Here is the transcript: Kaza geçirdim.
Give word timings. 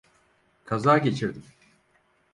Kaza 0.65 0.97
geçirdim. 0.97 1.43